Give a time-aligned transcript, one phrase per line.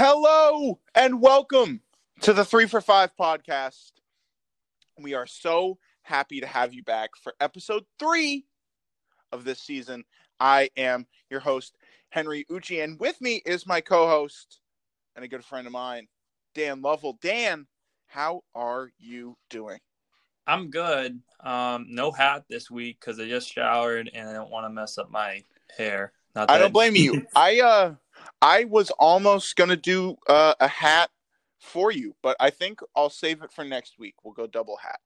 [0.00, 1.80] Hello and welcome
[2.20, 3.90] to the Three for Five podcast.
[4.96, 8.44] We are so happy to have you back for episode three
[9.32, 10.04] of this season.
[10.38, 11.74] I am your host,
[12.10, 14.60] Henry Uchi, and with me is my co host
[15.16, 16.06] and a good friend of mine,
[16.54, 17.18] Dan Lovell.
[17.20, 17.66] Dan,
[18.06, 19.80] how are you doing?
[20.46, 21.18] I'm good.
[21.40, 24.96] Um, no hat this week because I just showered and I don't want to mess
[24.96, 25.42] up my
[25.76, 26.12] hair.
[26.36, 27.26] Not I don't blame you.
[27.34, 27.94] I uh
[28.42, 31.10] I was almost gonna do uh, a hat
[31.60, 34.14] for you, but I think I'll save it for next week.
[34.22, 35.00] We'll go double hat.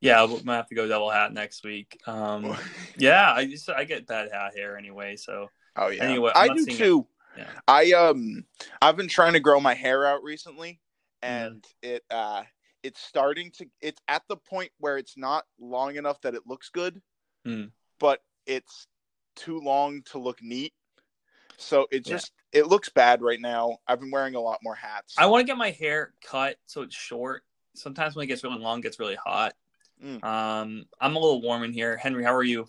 [0.00, 2.00] yeah, we might have to go double hat next week.
[2.06, 2.56] Um,
[2.98, 5.16] yeah, I just I get bad hat hair anyway.
[5.16, 6.04] So Oh yeah.
[6.04, 6.76] Anyway, I'm I do it.
[6.76, 7.06] too.
[7.36, 7.50] Yeah.
[7.66, 8.44] I um
[8.80, 10.80] I've been trying to grow my hair out recently
[11.22, 11.46] Mm-hmm.
[11.46, 12.42] and it uh
[12.82, 16.68] it's starting to it's at the point where it's not long enough that it looks
[16.68, 17.00] good,
[17.46, 17.70] Mm.
[17.98, 18.86] but it's
[19.36, 20.74] too long to look neat.
[21.56, 22.14] So it Yeah.
[22.16, 23.78] just it looks bad right now.
[23.88, 25.14] I've been wearing a lot more hats.
[25.18, 27.42] I want to get my hair cut so it's short.
[27.74, 29.54] Sometimes when it gets really long, it gets really hot.
[30.02, 30.22] Mm.
[30.24, 31.96] Um, I'm a little warm in here.
[31.96, 32.68] Henry, how are you?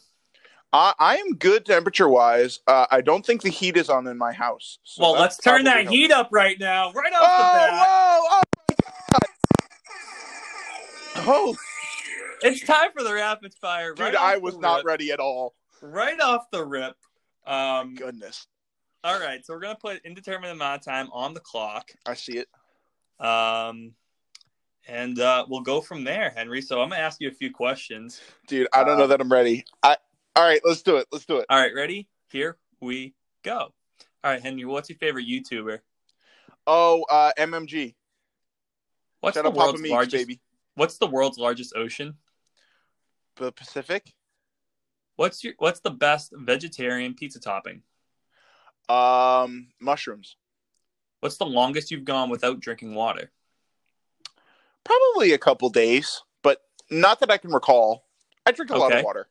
[0.74, 2.60] I, I am good temperature wise.
[2.68, 4.80] Uh, I don't think the heat is on in my house.
[4.84, 7.88] so well, let's turn that probably heat up right now, right off Oh, the bat.
[7.88, 8.76] whoa, oh my
[11.24, 11.28] god!
[11.28, 11.56] Oh,
[12.42, 13.94] It's time for the rapid fire.
[13.94, 14.86] dude, right I was not rip.
[14.86, 15.54] ready at all.
[15.82, 16.96] right off the rip.
[17.48, 18.48] Um, Goodness,
[19.06, 22.40] all right, so we're gonna put indeterminate amount of time on the clock, I see
[22.40, 22.48] it.
[23.26, 23.94] um,
[24.88, 26.62] and uh, we'll go from there, Henry.
[26.62, 28.20] So I'm gonna ask you a few questions.
[28.48, 29.64] Dude, I don't know Uh, that I'm ready.
[29.84, 29.98] I
[30.36, 31.08] all right, let's do it.
[31.12, 31.46] Let's do it.
[31.50, 32.08] All right, ready?
[32.32, 33.14] Here we
[33.44, 33.58] go.
[34.24, 35.80] All right, Henry, what's your favorite YouTuber?
[36.68, 37.94] Oh, uh, MMG.
[39.22, 40.28] What's Shout the world's Meeks, largest?
[40.28, 40.42] baby.
[40.74, 42.16] What's the world's largest ocean?
[43.38, 44.14] The Pacific.
[45.16, 47.82] What's your What's the best vegetarian pizza topping?
[48.90, 50.36] Um, mushrooms.
[51.22, 53.32] What's the longest you've gone without drinking water?
[54.84, 58.06] Probably a couple days, but not that I can recall.
[58.46, 59.28] I drink a lot of water.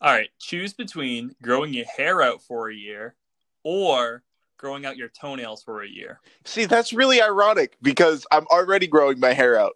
[0.00, 3.14] All right, choose between growing your hair out for a year
[3.64, 4.22] or
[4.56, 6.20] growing out your toenails for a year.
[6.44, 9.72] See, that's really ironic because I'm already growing my hair out.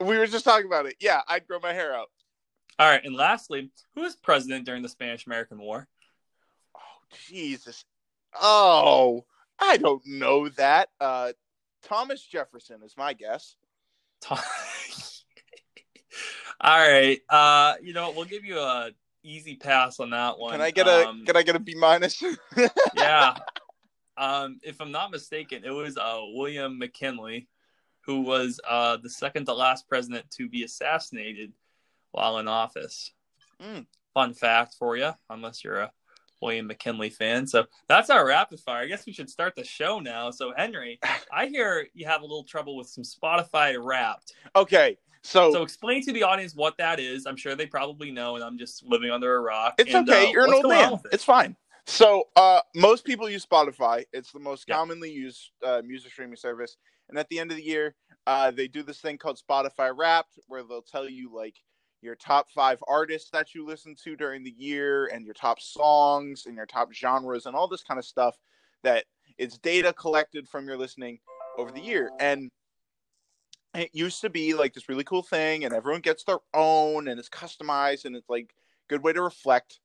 [0.00, 0.96] We were just talking about it.
[1.00, 2.08] Yeah, I'd grow my hair out.
[2.78, 5.88] All right, and lastly, who was president during the Spanish American War?
[7.28, 7.84] Jesus.
[8.40, 9.24] Oh,
[9.58, 10.88] I don't know that.
[11.00, 11.32] Uh,
[11.82, 13.56] Thomas Jefferson is my guess.
[14.30, 14.40] All
[16.60, 18.90] right, uh, you know, we'll give you a
[19.22, 20.52] easy pass on that one.
[20.52, 22.22] Can I get a Um, Can I get a B minus?
[22.96, 23.36] yeah.
[24.16, 27.48] Um, if I'm not mistaken, it was uh, William McKinley,
[28.00, 31.52] who was uh, the second to last president to be assassinated
[32.10, 33.12] while in office.
[33.62, 33.86] Mm.
[34.14, 35.92] Fun fact for you, unless you're a
[36.40, 37.46] William McKinley fan.
[37.46, 38.82] So that's our rapid fire.
[38.82, 40.30] I guess we should start the show now.
[40.30, 40.98] So, Henry,
[41.32, 44.32] I hear you have a little trouble with some Spotify Wrapped.
[44.56, 47.26] okay, so, So, explain to the audience what that is.
[47.26, 49.74] I'm sure they probably know, and I'm just living under a rock.
[49.78, 50.28] it's And, okay.
[50.28, 50.92] uh, You're an old man.
[50.94, 51.00] it?
[51.12, 51.56] It's fine.
[51.86, 54.04] So, uh, most people use Spotify.
[54.12, 54.76] It's the most Yeah.
[54.76, 56.76] commonly used uh, music streaming service.
[57.08, 57.94] And at the end of the year,
[58.26, 61.56] uh, they do this thing called Spotify Wrapped, where they'll tell you like
[62.00, 66.46] your top five artists that you listen to during the year, and your top songs,
[66.46, 68.36] and your top genres, and all this kind of stuff.
[68.84, 69.04] That
[69.38, 71.18] it's data collected from your listening
[71.56, 72.50] over the year, and
[73.74, 77.18] it used to be like this really cool thing, and everyone gets their own, and
[77.18, 78.54] it's customized, and it's like
[78.88, 79.80] good way to reflect.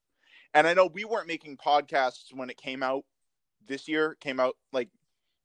[0.53, 3.03] And I know we weren't making podcasts when it came out
[3.67, 4.11] this year.
[4.11, 4.89] It came out like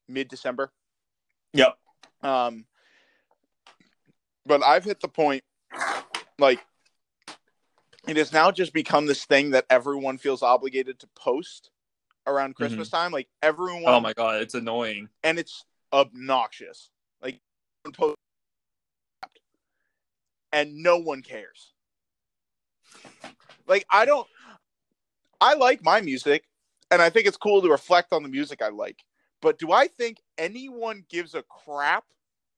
[0.08, 0.70] mid December.
[1.54, 1.78] Yep.
[2.22, 2.66] Um,
[4.44, 5.42] but I've hit the point,
[6.38, 6.61] like,
[8.06, 11.70] it has now just become this thing that everyone feels obligated to post
[12.26, 12.62] around mm-hmm.
[12.62, 13.12] Christmas time.
[13.12, 15.08] Like everyone, Oh my god, it's annoying.
[15.23, 16.90] and it's obnoxious.
[17.23, 17.40] Like,
[20.52, 21.73] and no one cares.
[23.67, 24.26] Like, I don't.
[25.40, 26.44] I like my music,
[26.90, 29.05] and I think it's cool to reflect on the music I like.
[29.40, 32.05] But do I think anyone gives a crap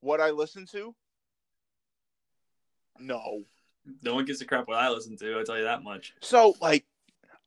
[0.00, 0.94] what I listen to?
[2.98, 3.42] No.
[4.02, 5.38] No one gives a crap what I listen to.
[5.38, 6.14] I'll tell you that much.
[6.20, 6.84] So like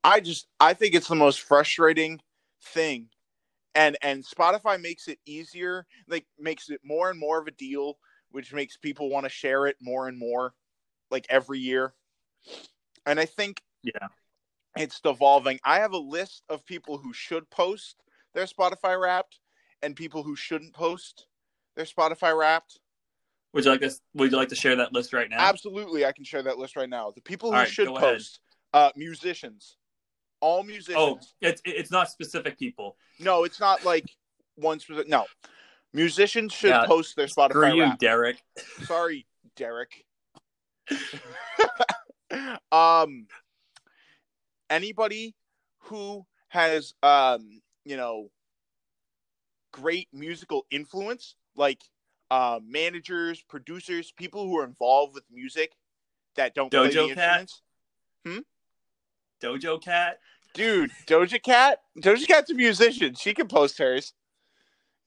[0.04, 2.20] I just I think it's the most frustrating
[2.62, 3.10] thing.
[3.76, 7.98] And and Spotify makes it easier, like makes it more and more of a deal,
[8.32, 10.54] which makes people want to share it more and more
[11.10, 11.94] like every year.
[13.06, 14.08] And I think Yeah.
[14.78, 15.60] it's devolving.
[15.64, 17.98] I have a list of people who should post
[18.34, 19.40] their Spotify wrapped
[19.82, 21.28] and people who shouldn't post
[21.76, 22.80] their Spotify wrapped.
[23.54, 24.02] Would you like this?
[24.16, 25.38] Would you like to share that list right now?
[25.40, 27.12] Absolutely, I can share that list right now.
[27.12, 28.40] The people who right, should post,
[28.74, 29.78] uh, musicians,
[30.42, 30.96] all musicians.
[30.98, 32.98] Oh, it's it's not specific people.
[33.20, 34.10] No, it's not like
[34.56, 35.08] one specific.
[35.08, 35.26] No,
[35.94, 38.00] musicians should Yeah, post their Screw Spotify you, wrapped.
[38.00, 38.44] Derek.
[38.86, 40.04] Sorry, Derek.
[42.72, 43.28] um,
[44.70, 45.36] anybody
[45.78, 48.32] who has um, you know,
[49.72, 51.82] great musical influence, like
[52.32, 55.74] uh, managers, producers, people who are involved with music
[56.36, 57.40] that don't play the Dojo Cat?
[57.42, 57.62] instruments.
[59.42, 60.20] Dojo Cat.
[60.54, 61.80] Dude, Doja Cat.
[62.00, 63.16] Doja Cat's a musician.
[63.16, 64.14] She can post hers.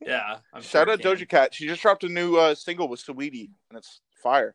[0.04, 0.38] Yeah.
[0.52, 1.00] I'm Shout sure out.
[1.00, 1.54] Doja Cat.
[1.54, 4.54] She just dropped a new uh, single with Saweetie, and it's fire.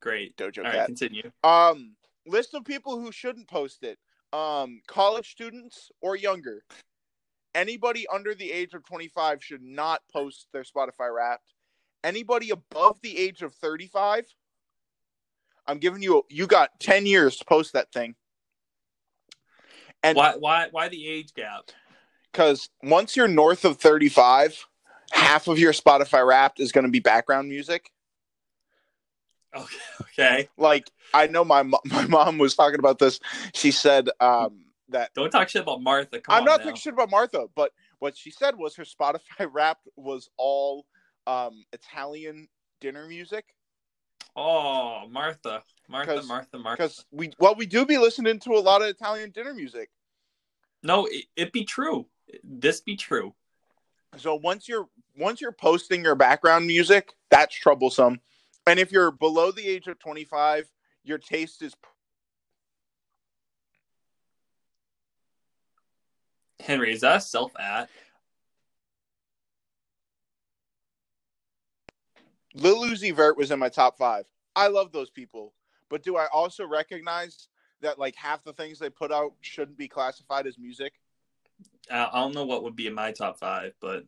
[0.00, 0.36] Great.
[0.36, 0.86] Dojo All right, Cat.
[0.86, 1.30] continue.
[1.44, 3.98] Um, list of people who shouldn't post it.
[4.32, 6.62] Um, college students or younger.
[7.54, 11.54] Anybody under the age of 25 should not post their Spotify Wrapped.
[12.08, 14.24] Anybody above the age of 35,
[15.66, 18.14] I'm giving you you got 10 years to post that thing.
[20.02, 21.70] And Why why why the age gap?
[22.32, 24.64] because once you're north of 35,
[25.10, 27.90] half of your Spotify Wrapped is going to be background music.
[29.54, 29.76] Okay.
[30.00, 30.48] Okay.
[30.56, 33.20] Like I know my my mom was talking about this.
[33.52, 36.20] She said um, that Don't talk shit about Martha.
[36.20, 36.64] Come I'm not now.
[36.64, 40.86] talking shit about Martha, but what she said was her Spotify Wrapped was all
[41.28, 42.48] um, Italian
[42.80, 43.44] dinner music
[44.36, 45.64] Oh, Martha.
[45.88, 46.76] Martha, Martha, Martha.
[46.76, 49.90] because we well we do be listening to a lot of Italian dinner music.
[50.82, 52.06] No, it, it be true.
[52.44, 53.34] This be true.
[54.16, 58.20] So once you're once you're posting your background music, that's troublesome.
[58.66, 60.70] And if you're below the age of 25,
[61.02, 61.74] your taste is
[66.60, 67.88] Henry, is that self at?
[72.60, 74.24] Lil Uzi Vert was in my top five.
[74.56, 75.54] I love those people,
[75.88, 77.48] but do I also recognize
[77.80, 80.94] that like half the things they put out shouldn't be classified as music?
[81.90, 84.04] I I don't know what would be in my top five, but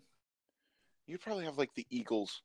[1.06, 2.43] You'd probably have like the Eagles.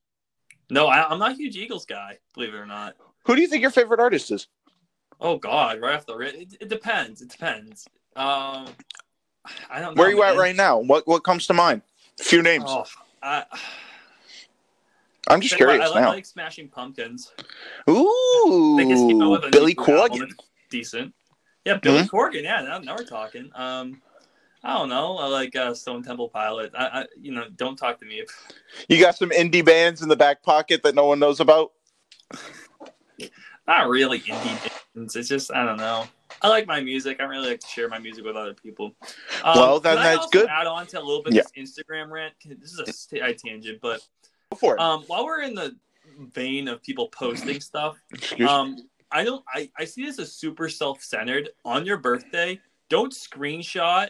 [0.71, 2.95] no, I, I'm not a huge Eagles guy, believe it or not.
[3.25, 4.47] Who do you think your favorite artist is?
[5.21, 7.21] Oh God, right off the rip, it, it depends.
[7.21, 7.87] It depends.
[8.15, 8.67] Um,
[9.69, 10.01] I don't know.
[10.01, 10.79] Where are you at right now?
[10.79, 11.81] What what comes to mind?
[12.19, 12.65] A few names.
[12.67, 12.85] Oh,
[13.21, 13.45] I,
[15.27, 16.09] I'm just I, curious like, now.
[16.09, 17.31] like Smashing Pumpkins.
[17.89, 20.29] Ooh, They just came out with Billy Corgan.
[20.69, 21.13] Decent.
[21.65, 22.09] Yeah, Billy Mhm.
[22.09, 22.43] Corgan.
[22.43, 23.49] Yeah, now, now we're talking.
[23.55, 24.01] Um,
[24.63, 25.17] I don't know.
[25.17, 26.71] I like uh, Stone Temple Pilot.
[26.77, 28.23] I, I, you know, don't talk to me.
[28.89, 31.71] You got some indie bands in the back pocket that no one knows about.
[33.67, 35.15] Not really indie bands.
[35.15, 36.05] It's just I don't know.
[36.41, 37.17] I like my music.
[37.19, 38.93] I really like to share my music with other people.
[39.43, 40.47] Um, Well, then I that's good.
[40.49, 41.41] Add on to a little bit Yeah.
[41.41, 42.33] of this Instagram rant.
[42.45, 44.01] This is a tangent, but
[44.55, 44.79] for it.
[44.79, 45.75] um, while we're in the
[46.33, 47.97] vein of people posting stuff,
[48.47, 48.77] um,
[49.11, 49.43] I don't.
[49.53, 51.49] I, I see this as super self centered.
[51.63, 52.59] On your birthday,
[52.89, 54.07] don't screenshot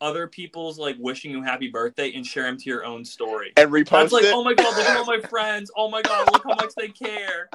[0.00, 3.52] other people's like wishing you happy birthday and share them to your own story.
[3.56, 4.32] And repost That's like, it.
[4.32, 5.70] oh my god, look at all my friends.
[5.76, 7.48] Oh my god, look how much they care.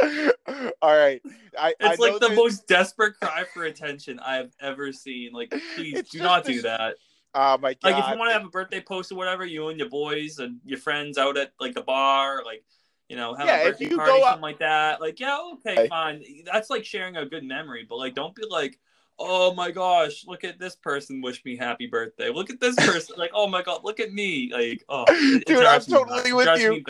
[0.80, 1.20] All right.
[1.58, 4.90] I, I It's know like the that- most desperate cry for attention I have ever
[4.92, 5.32] seen.
[5.32, 6.96] Like, please It's do not this- do that.
[7.34, 7.92] Oh my god.
[7.92, 10.38] Like, if you want to have a birthday post or whatever, you and your boys
[10.38, 12.62] and your friends out at like the bar, like,
[13.08, 15.00] you know, have Yeah, a if birthday you party, something like that.
[15.00, 16.22] Like, yeah, okay, fine.
[16.44, 18.78] That's like sharing a good memory, but like, don't be like,
[19.18, 22.28] oh my gosh, look at this person wish me happy birthday.
[22.30, 23.14] Look at this person.
[23.18, 24.50] like, oh my god, look at me.
[24.52, 26.82] Like, oh, it- it Dude, I'm totally with you.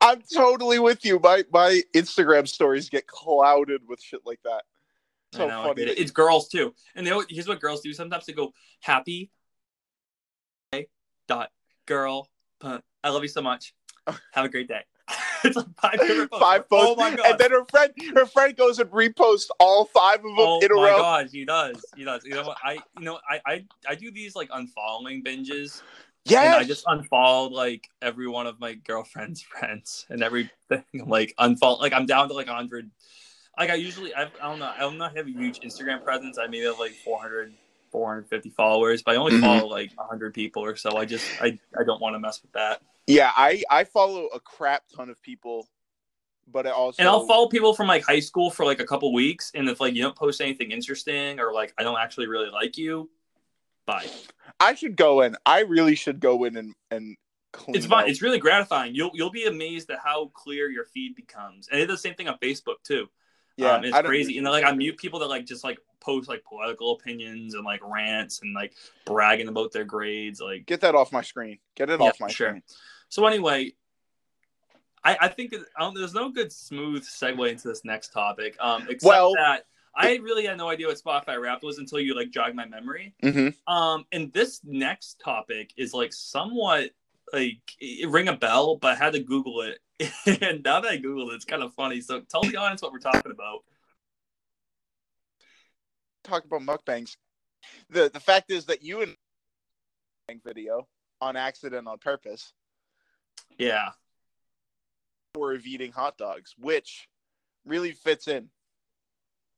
[0.00, 1.18] I'm totally with you.
[1.22, 4.62] My my Instagram stories get clouded with shit like that.
[5.32, 5.82] So know, funny.
[5.82, 5.98] it.
[5.98, 7.92] It's girls too, and they, always- here's what girls do.
[7.92, 9.30] Sometimes they go happy
[11.28, 11.50] dot
[11.86, 12.28] girl.
[12.62, 12.80] I
[13.10, 13.74] love you so much.
[14.06, 14.18] Oh.
[14.32, 14.80] Have a great day.
[15.44, 16.42] it's like five different posts.
[16.44, 17.26] five Oh posts, my god.
[17.30, 20.70] and then her friend, her friend goes and reposts all five of them Oh in
[20.72, 21.82] a my god, he does.
[21.96, 22.24] He does.
[22.24, 22.58] You know what?
[22.62, 25.82] I you know I I, I do these like unfollowing binges,
[26.24, 26.56] Yeah.
[26.58, 30.82] I just unfollowed like every one of my girlfriend's friends and everything.
[31.06, 31.80] Like unfollow.
[31.80, 32.90] Like I'm down to like hundred.
[33.58, 36.38] Like I usually I, I don't know I don't not have a huge Instagram presence.
[36.38, 37.52] I maybe have like 400
[37.90, 39.40] 450 followers, but I only Mhm.
[39.40, 40.96] follow like 100 people or so.
[40.96, 42.82] I just I I don't want to mess with that.
[43.06, 45.68] Yeah, I I follow a crap ton of people,
[46.46, 49.12] but I also And I'll follow people from like high school for like a couple
[49.12, 52.50] weeks, and if like you don't post anything interesting or like I don't actually really
[52.50, 53.10] like you,
[53.86, 54.06] bye.
[54.60, 55.36] I should go in.
[55.46, 57.16] I really should go in and and
[57.52, 57.76] clean.
[57.76, 58.06] It's up.
[58.08, 58.94] It's really gratifying.
[58.94, 62.28] You'll you'll be amazed at how clear your feed becomes, and it's the same thing
[62.28, 63.08] on Facebook too.
[63.56, 64.36] yeah, um, it's crazy.
[64.38, 67.80] And like I mute people that like just like post like political opinions and like
[67.82, 68.74] rants and like
[69.04, 70.40] bragging about their grades.
[70.40, 71.58] Like Get that off my screen.
[71.74, 72.48] Get it Yeah, off my sure.
[72.50, 72.62] screen.
[73.08, 73.72] so anyway,
[75.04, 78.56] I I think it- um, there's no good smooth segue into this next topic.
[78.60, 82.14] Um, except Well- that I really had no idea what Spotify Wrapped was until you
[82.14, 83.14] like jogged my memory.
[83.22, 86.90] hmm Um, and this next topic is like somewhat
[87.32, 89.80] like it ring a bell, but I had to Google it.
[90.42, 92.00] and now that I Googled it, it's kind of funny.
[92.00, 93.64] So tell the audience what we're talking about.
[96.28, 97.16] Talk about mukbangs.
[97.90, 99.16] The the fact is that you and
[100.44, 100.86] video
[101.20, 102.52] on accident on purpose
[103.56, 103.90] Yeah.
[105.34, 107.08] were of eating hot dogs, which
[107.64, 108.50] really fits in.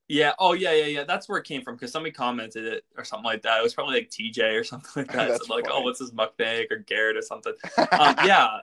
[0.07, 0.33] Yeah.
[0.39, 1.03] Oh, yeah, yeah, yeah.
[1.03, 3.59] That's where it came from because somebody commented it or something like that.
[3.59, 5.43] It was probably like TJ or something like that.
[5.43, 5.75] So like, funny.
[5.77, 7.53] oh, what's this mukbang or Garrett or something.
[7.91, 8.59] Um, yeah.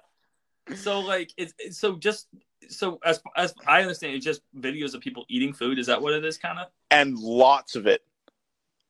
[0.76, 2.28] So like, it's- so just
[2.68, 5.78] so as as I understand, it's just videos of people eating food.
[5.78, 6.38] Is that what it is?
[6.38, 6.68] Kind of.
[6.90, 8.02] and lots of it,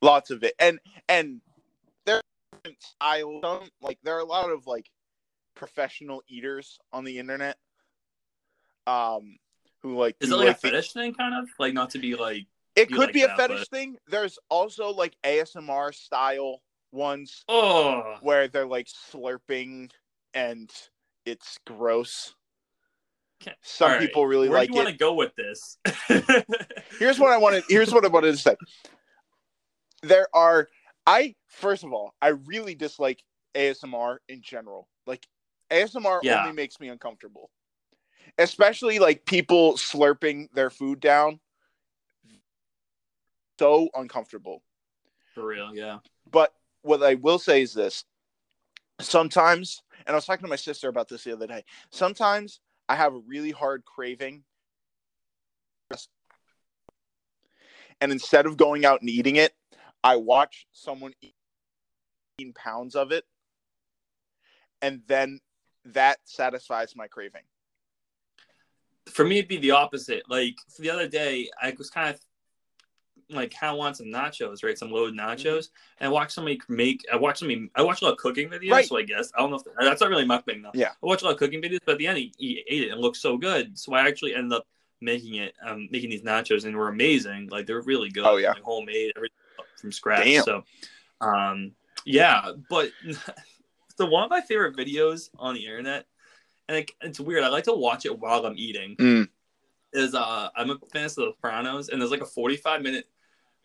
[0.03, 1.41] lots of it, and and
[2.07, 2.23] there are
[2.53, 3.69] different styles.
[3.83, 4.91] Like there are a lot of like
[5.55, 7.57] professional eaters on the internet,
[8.87, 9.37] um,
[9.83, 12.15] who like Is it like, a the- fetish thing, kind of like not to be
[12.15, 12.47] like?
[12.77, 13.97] It could like be a fetish but- thing.
[14.09, 19.91] There's also like ASMR style ones Oh, where they're like slurping
[20.33, 20.73] and
[21.27, 22.35] it's gross.
[23.63, 24.01] Some right.
[24.01, 24.93] people really where like do you want it.
[24.93, 25.79] to go with this?
[26.99, 27.65] Here's what I wanted.
[27.69, 28.57] Here's what I wanted to say.
[30.03, 30.69] There are.
[31.07, 33.23] I first of all, I really dislike
[33.55, 34.89] ASMR in general.
[35.07, 35.27] Like
[35.71, 36.41] ASMR Yeah.
[36.41, 37.51] only makes me uncomfortable,
[38.39, 41.41] especially like people slurping their food down.
[43.59, 44.63] So uncomfortable.
[45.35, 45.99] For real, yeah.
[46.31, 46.53] But
[46.83, 48.05] what I will say is this:
[49.01, 51.65] sometimes, and I was talking to my sister about this the other day.
[51.91, 54.45] Sometimes I have a really hard craving,
[58.01, 59.55] and instead of going out and eating it,
[60.03, 61.35] I watch someone eat
[62.39, 63.25] 15 pounds of it,
[64.81, 65.41] and then
[65.85, 67.43] that satisfies my craving.
[69.07, 70.23] For me, it'd be the opposite.
[70.29, 72.21] Like the other day, I was kind of
[73.31, 74.79] like kind of want some nachos, right?
[74.79, 75.31] Some loaded Mm-hmm.
[75.49, 75.69] nachos,
[76.01, 77.05] and I watched somebody make.
[77.13, 77.71] I watch somebody.
[77.75, 78.87] I watched a lot of cooking videos, Right.
[78.87, 80.71] so I guess I don't know if that's not really mukbang though.
[80.75, 80.91] Yeah.
[81.03, 82.91] I watch a lot of cooking videos, but at the end, he, he ate it
[82.91, 83.79] and it looked so good.
[83.79, 84.67] So I actually ended up
[85.01, 87.49] making it, um, making these nachos, and they were amazing.
[87.51, 88.25] Like they're really good.
[88.25, 88.51] Oh, yeah.
[88.53, 89.35] like, homemade, everything
[89.77, 90.25] from scratch.
[90.25, 90.43] Damn.
[90.45, 90.65] So,
[91.21, 91.73] um,
[92.05, 92.91] yeah, but
[93.97, 96.07] so one of my favorite videos on the internet,
[96.69, 97.45] and it, it's weird.
[97.45, 98.97] I like to watch it while I'm eating.
[98.97, 99.29] Mm.
[99.93, 103.07] Is uh, I'm a fan of The Sopranos, and there's like a 45 minute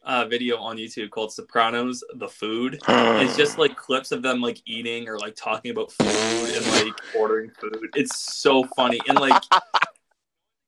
[0.03, 2.79] uh, video on YouTube called Sopranos: The Food.
[3.23, 6.93] It's just like clips of them like eating or like talking about food and like
[7.15, 7.89] ordering food.
[7.95, 9.41] It's so funny and like.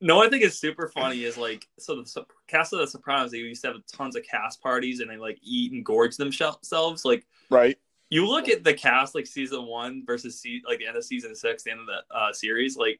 [0.01, 3.31] No, I think it's super funny is like so the Sop- cast of the Sopranos
[3.31, 7.05] they used to have tons of cast parties and they like eat and gorge themselves.
[7.05, 7.77] Like right.
[8.09, 11.33] you look at the cast like season one versus se- like the end of season
[11.33, 12.99] six, the end of the uh, series, like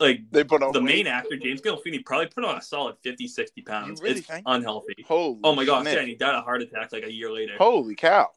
[0.00, 0.84] like They put on the weight.
[0.96, 4.00] main actor James Gandolfini probably put on a solid 50, 60 pounds.
[4.00, 4.42] really it's think?
[4.46, 4.94] unhealthy.
[5.06, 5.40] Holy.
[5.44, 5.94] Oh my gosh, Schmidt.
[5.94, 7.54] yeah, and he died of a heart attack like a year later.
[7.58, 8.28] Holy cow.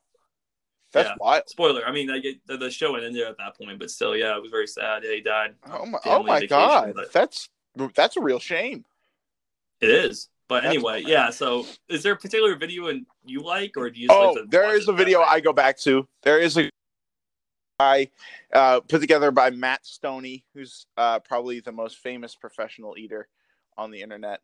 [0.92, 1.16] That's Yeah.
[1.20, 1.44] wild.
[1.48, 1.86] Spoiler.
[1.86, 4.42] I mean, I get the, the show ended at that point, but still, yeah, it
[4.42, 5.04] was very sad.
[5.04, 5.54] Yeah, he died.
[5.72, 6.94] Oh my, oh my vacation, god.
[7.14, 7.50] That's
[7.94, 8.86] that's a real shame.
[9.82, 10.30] It is.
[10.48, 11.12] But That's anyway, fine.
[11.12, 11.30] yeah.
[11.30, 14.08] So, is there a particular video and you like, or do you?
[14.10, 15.22] Oh, like there is a video?
[15.22, 16.08] I go back to.
[16.24, 16.72] There is a
[17.80, 18.10] guy
[18.54, 23.28] uh, put together by Matt Stonie, who's uh, probably the most famous professional eater
[23.78, 24.42] on the internet,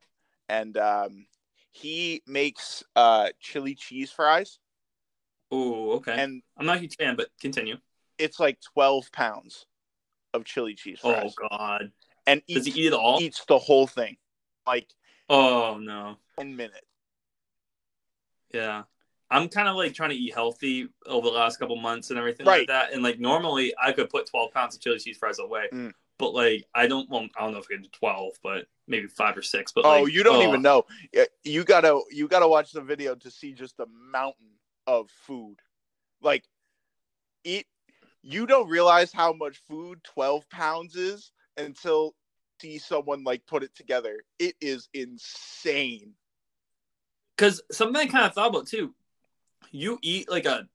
[0.48, 1.28] and um,
[1.72, 4.60] he makes uh, chili cheese fries,
[5.52, 6.18] Oh, okay.
[6.18, 7.78] and I'm not a huge fan, but continue.
[8.18, 9.66] it's like twelve pounds
[10.34, 11.92] of chili cheese Oh God,
[12.26, 13.20] and does he eat it all?
[13.20, 14.16] eats the whole thing,
[14.66, 14.88] like
[15.30, 16.16] Oh no.
[16.38, 16.82] ten minutes.
[18.54, 18.84] Yeah.
[19.32, 22.46] I'm kind of like trying to eat healthy over the last couple months and everything
[22.46, 22.60] Right.
[22.60, 22.94] like that.
[22.94, 25.94] And like normally I could put 12 pounds of chili cheese fries away, Mm.
[26.20, 27.10] but like I don't.
[27.10, 29.72] Well, I don't know if I can do 12, but maybe five or six.
[29.72, 30.86] But Oh, like, you don't oh, even know.
[31.44, 34.52] You gotta you gotta watch the video to see just the mountain
[34.86, 35.58] of food.
[36.22, 36.46] Like
[37.44, 37.66] it
[38.22, 42.16] you don't realize how much food 12 pounds is until
[42.62, 44.24] see someone like put it together.
[44.40, 46.14] It is insane.
[47.36, 48.94] Because something I kind of thought about too.
[49.72, 50.68] You eat like a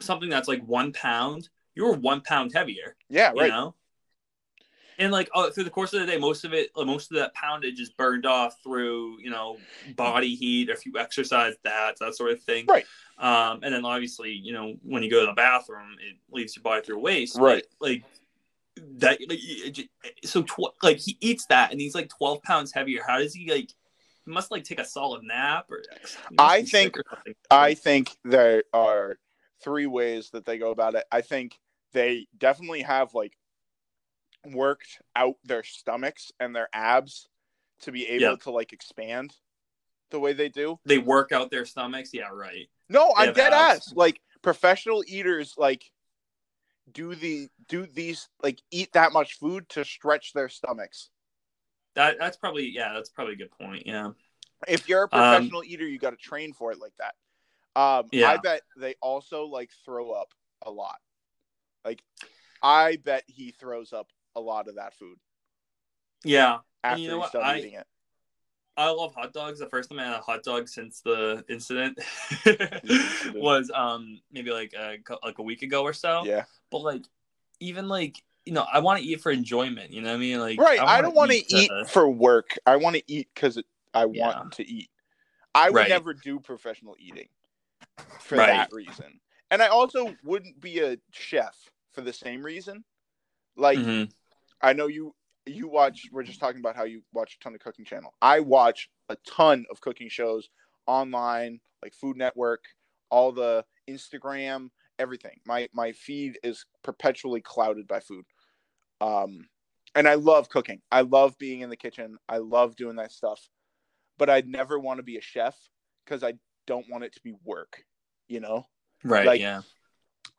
[0.00, 2.96] something that's like one pound, you're one pound heavier.
[3.08, 3.46] Yeah, right.
[3.46, 3.74] You know.
[4.96, 7.34] And like oh, through the course of the day, most of it, most of that
[7.34, 9.56] poundage is burned off through you know
[9.96, 12.66] body heat, if you exercise that, that sort of thing.
[12.68, 12.84] Right.
[13.18, 16.62] Um, and then obviously, you know, when you go to the bathroom, it leaves your
[16.62, 17.36] body through waste.
[17.36, 17.64] Right.
[17.80, 18.04] But, like
[18.98, 19.18] that.
[19.28, 19.88] Like,
[20.24, 23.02] so, tw- like he eats that, and he's like twelve pounds heavier.
[23.06, 23.70] How does he like?
[24.26, 25.82] Must like take a solid nap, or
[26.38, 27.04] I think- or.
[27.50, 29.18] I think there are
[29.62, 31.04] three ways that they go about it.
[31.12, 31.58] I think
[31.92, 33.36] they definitely have like
[34.46, 37.28] worked out their stomachs and their abs
[37.80, 38.36] to be able Yeah.
[38.42, 39.34] to like expand
[40.10, 40.78] the way they do.
[40.84, 42.10] they work out their stomachs.
[42.12, 42.68] Yeah, right.
[42.88, 43.88] No, They I'm dead abs.
[43.88, 43.92] ass.
[43.94, 45.90] Like professional eaters like
[46.92, 51.10] do the do these like eat that much food to stretch their stomachs.
[51.94, 53.86] That that's probably yeah, that's probably a good point.
[53.86, 54.10] Yeah.
[54.66, 57.14] If you're a Um, professional eater, you got to train for it like that.
[57.80, 58.30] Um, Yeah.
[58.30, 60.32] I bet they also like throw up
[60.62, 60.96] a lot.
[61.84, 62.02] Like,
[62.62, 65.18] I bet he throws up a lot of that food
[66.24, 66.60] Yeah.
[66.82, 67.86] after you know he's done I- eating it.
[68.76, 69.60] I love hot dogs.
[69.60, 71.96] The first time I had a hot dog since the incident
[72.44, 73.34] Incident.
[73.36, 76.24] was um maybe like a like a week ago or so.
[76.24, 77.04] Yeah, But like
[77.60, 79.92] even like you know I want to eat for enjoyment.
[79.92, 80.38] You know what I mean?
[80.38, 80.80] Like right.
[80.80, 82.56] I, don't want to eat for work.
[82.66, 83.58] I want to eat because
[83.92, 84.26] I Yeah.
[84.26, 84.90] want to eat.
[85.54, 85.88] I would Right.
[85.88, 87.28] never do professional eating
[88.20, 88.48] for Right.
[88.48, 89.20] that reason,
[89.50, 91.56] and I also wouldn't be a chef
[91.92, 92.84] for the same reason.
[93.56, 94.12] Like, Mhm.
[94.60, 95.14] I know you
[95.46, 98.14] you watch we're just talking about how you watch a ton of cooking channel.
[98.22, 100.48] I watch a ton of cooking shows
[100.86, 102.64] online, like Food Network,
[103.10, 105.40] all the Instagram, everything.
[105.44, 108.24] My my feed is perpetually clouded by food.
[109.00, 109.48] Um
[109.94, 110.80] and I love cooking.
[110.90, 112.16] I love being in the kitchen.
[112.28, 113.48] I love doing that stuff.
[114.18, 115.56] But I'd never want to be a chef
[116.06, 116.34] cuz I
[116.66, 117.84] don't want it to be work,
[118.28, 118.66] you know?
[119.02, 119.26] Right.
[119.26, 119.62] like- yeah.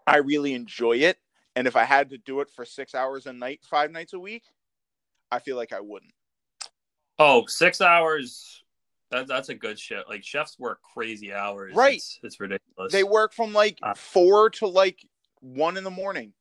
[0.08, 1.18] I really enjoy it.
[1.56, 4.20] And if I had to do it for six hours a night, five nights a
[4.20, 4.44] week,
[5.32, 6.14] I feel like I wouldn't.
[7.18, 8.64] Oh, six hours.
[9.12, 10.10] That, that's a good shift.
[10.10, 11.74] Like chefs work crazy hours.
[11.76, 11.96] Right.
[11.98, 12.92] It's, it's ridiculous.
[12.92, 13.94] They work from like Uh.
[13.94, 15.00] four to like
[15.40, 16.34] one in the morning,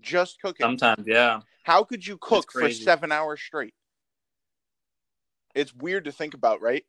[0.00, 0.64] just cooking.
[0.64, 1.40] Sometimes, yeah.
[1.64, 3.74] How could you cook for seven hours straight?
[5.54, 6.84] It's weird to think about, right?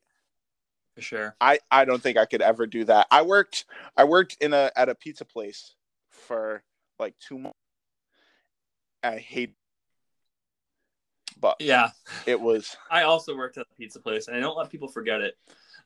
[0.96, 1.36] For sure.
[1.40, 3.08] I, I don't think I could ever do that.
[3.12, 5.76] I worked I worked in a at a pizza place
[6.10, 6.64] for
[7.00, 7.58] like two months.
[9.04, 9.56] I hate,
[11.40, 11.90] but Yeah.
[12.26, 12.76] it was.
[12.90, 15.36] I also worked at a pizza place, and I don't let people forget it.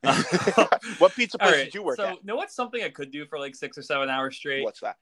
[0.98, 2.14] what pizza place right, did you work so, at?
[2.16, 4.64] you know what's something I could do for like six or seven hours straight?
[4.64, 4.98] What's that?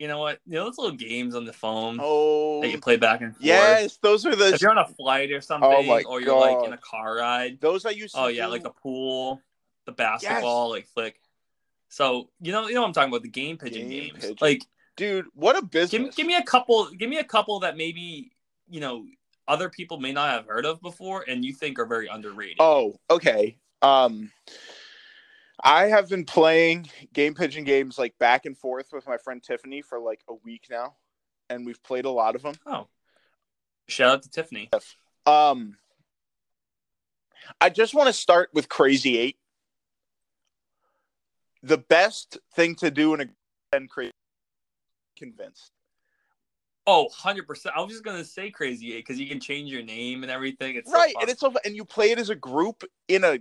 [0.00, 0.40] You know what?
[0.46, 3.44] You know those little games on the phone Oh, that you play back and forth?
[3.44, 6.64] yes, those are the If you're on a flight or something, Oh or you're like
[6.66, 7.60] in a car ride.
[7.60, 8.22] those I used to.
[8.22, 9.42] Oh yeah, do- like the pool,
[9.84, 11.20] the basketball, like flick.
[11.90, 14.20] So you know, you know what I'm talking about the game pigeon Game games.
[14.20, 14.36] pigeon.
[14.40, 14.62] Like
[14.96, 15.26] dude.
[15.34, 15.90] What a business!
[15.90, 18.32] give, me- give me a couple give me a couple that maybe
[18.70, 19.04] you know
[19.48, 22.94] other people may not have heard of before and you think are very underrated Oh,
[23.10, 23.58] okay.
[23.82, 24.30] Um,
[25.62, 29.82] I have been playing game pigeon games like back and forth with my friend Tiffany
[29.82, 30.94] for like a week now,
[31.48, 32.54] and we've played a lot of them.
[32.66, 32.86] oh
[33.88, 34.70] shout out to tiffany
[35.26, 35.76] Um,
[37.60, 39.36] I just want to start with Crazy Eight.
[41.62, 43.26] The best thing to do in a
[43.72, 44.12] and crazy
[45.16, 45.70] convinced.
[46.86, 50.22] oh 100% i was just gonna say crazy Eight because you can change your name
[50.22, 51.22] and everything it's right, fun.
[51.22, 53.38] and it's so and you play it as a group in a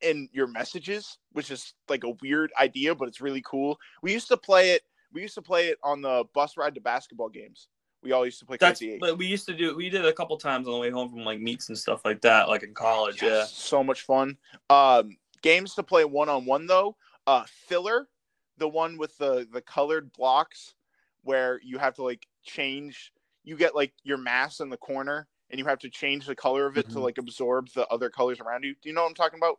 [0.00, 3.78] in your messages, which is like a weird idea, but it's really cool.
[4.02, 4.82] We used to play it.
[5.12, 7.68] We used to play it on the bus ride to basketball games.
[8.02, 10.08] We all used to play that's Crazy but we used to do we did it
[10.08, 12.62] a couple times on the way home from like meets and stuff like that like
[12.62, 14.36] in college Yes, so much fun.
[14.70, 16.96] Um, games to play one on one though.
[17.26, 18.08] Uh, filler,
[18.56, 20.74] the one with the the colored blocks,
[21.22, 23.12] where you have to like change.
[23.42, 26.66] You get like your mass in the corner, and you have to change the color
[26.66, 27.02] of it to Mhm.
[27.02, 28.74] like absorb the other colors around you.
[28.80, 29.58] Do you know what I'm talking about?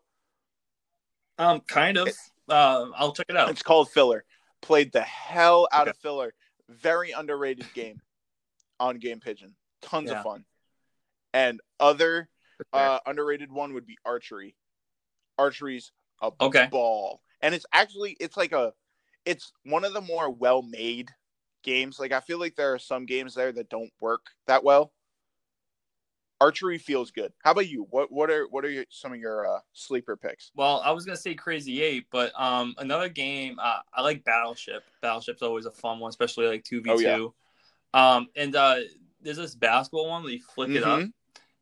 [1.39, 2.07] Um kind of
[2.49, 4.23] uh i'll check it out It's called filler.
[4.61, 5.91] Played the hell out Okay.
[5.91, 6.33] of filler.
[6.67, 8.01] Very underrated game
[8.79, 9.55] on Game Pigeon.
[9.81, 10.17] Tons Yeah.
[10.17, 10.45] of fun.
[11.33, 12.29] And other
[12.73, 14.53] uh, underrated one would be archery.
[15.37, 16.67] Archery's a Okay.
[16.69, 18.73] ball, and it's actually it's like a
[19.25, 21.09] it's one of the more well made
[21.63, 21.99] games.
[21.99, 24.91] Like I feel like there are some games there that don't work that well.
[26.41, 27.33] Archery feels good.
[27.43, 27.85] How about you?
[27.89, 30.51] What what are what are your, some of your uh, sleeper picks?
[30.55, 34.83] Well, I was gonna say Crazy Eight, but um, another game uh, I like Battleship.
[35.01, 37.33] Battleship's always a fun one, especially like two v Oh, two.
[37.93, 38.77] Um, and uh,
[39.21, 41.11] there's this basketball one where you flick it up Mhm.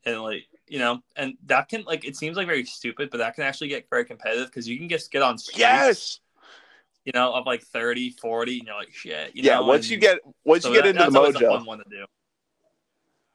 [0.06, 3.34] and like you know, and that can like it seems like very stupid, but that
[3.34, 5.58] can actually get very competitive because you can just get on streaks.
[5.60, 6.20] Yes,
[7.04, 9.36] you know, of like 30, 40, and you're like, shit.
[9.36, 11.48] You yeah, know, once and you get once so you get that- into the mojo,
[11.48, 12.06] fun one to do.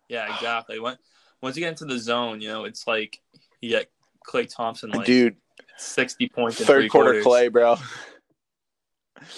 [0.09, 0.79] Yeah, exactly.
[0.79, 0.99] When,
[1.43, 3.21] once you get into the zone, you know, it's like
[3.61, 3.91] you get
[4.27, 5.37] Klay Thompson like dude,
[5.77, 7.27] 60 points in third quarter quarters.
[7.27, 7.77] Klay, bro.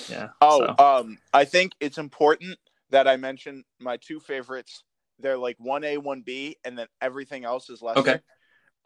[0.09, 0.29] Yeah.
[0.40, 0.83] Oh, so.
[0.83, 4.83] um, I think it's important that I mention my two favorites.
[5.19, 7.99] They're like one A, one B, and then everything else is less.
[7.99, 8.19] Okay.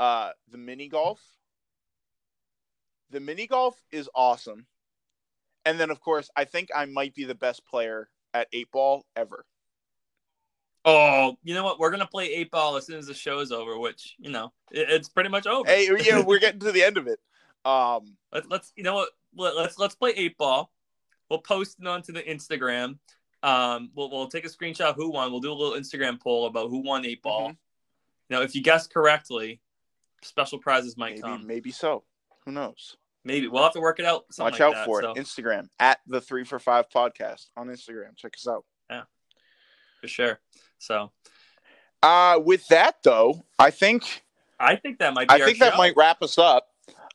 [0.00, 1.20] Uh, the mini golf.
[3.10, 4.66] The mini golf is awesome,
[5.64, 9.06] and then of course I think I might be the best player at eight ball
[9.14, 9.44] ever.
[10.84, 11.78] Oh, you know what?
[11.78, 14.52] We're gonna play eight ball as soon as the show is over, which you know
[14.70, 15.68] it, it's pretty much over.
[15.68, 17.18] Hey, yeah, we're getting to the end of it.
[17.64, 19.10] Um, Let, let's you know what?
[19.36, 20.70] Let, let's let's play eight ball.
[21.28, 22.98] We'll post it onto the Instagram.
[23.42, 25.30] Um, we'll we'll take a screenshot who won.
[25.30, 27.50] We'll do a little Instagram poll about who won eight ball.
[27.50, 27.56] Mhm.
[28.30, 29.60] Now, if you guess correctly,
[30.22, 31.46] special prizes might maybe, come.
[31.46, 32.04] maybe so.
[32.44, 32.96] Who knows?
[33.24, 34.24] Maybe we'll have to work it out.
[34.38, 35.18] Watch like out that, for so, it.
[35.18, 38.16] Instagram at the three for five podcast on Instagram.
[38.16, 38.64] Check us out.
[40.00, 40.40] For sure.
[40.78, 41.12] So
[42.02, 44.22] Uh, with that though, I think
[44.60, 45.34] I think that might be.
[45.34, 46.68] I think that might wrap us up.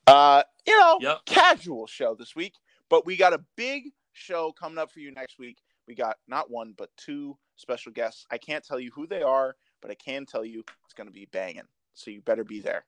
[0.08, 1.26] Uh, you know, Yep.
[1.26, 2.54] casual show this week,
[2.89, 5.58] but we got a big show coming up for you next week.
[5.88, 8.26] We got not one but two special guests.
[8.32, 11.13] I can't tell you who they are, but I can tell you it's going to
[11.13, 11.67] be banging.
[11.93, 12.86] So you better be there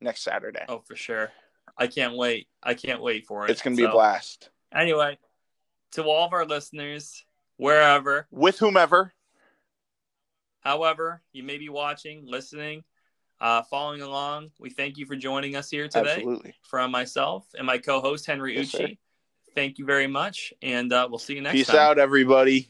[0.00, 0.64] next Saturday.
[0.68, 1.30] Oh, for sure.
[1.76, 2.48] I can't wait.
[2.62, 3.50] I can't wait for it.
[3.50, 5.18] it's going to be a blast Anyway,
[5.92, 7.24] to all of our listeners,
[7.56, 9.12] wherever, with whomever.
[10.60, 12.82] however you may be watching, listening,
[13.40, 16.16] uh, following along, we thank you for joining us here today.
[16.16, 16.54] Absolutely.
[16.62, 18.88] From myself and my co-host Henry Yes, sir.
[19.54, 21.76] Thank you very much, and uh, we'll see you next Peace time.
[21.76, 22.68] out, everybody.